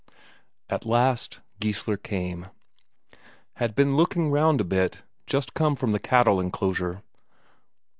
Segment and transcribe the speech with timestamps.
[0.67, 2.47] At last Geissler came.
[3.57, 7.03] Had been looking round a bit just come from the cattle enclosure.